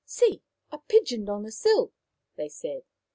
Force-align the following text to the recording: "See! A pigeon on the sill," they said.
"See! 0.17 0.41
A 0.71 0.79
pigeon 0.79 1.29
on 1.29 1.43
the 1.43 1.51
sill," 1.51 1.93
they 2.35 2.49
said. 2.49 2.81